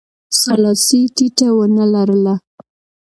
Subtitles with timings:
[0.41, 2.35] سلاسي ټیټه ونه لرله.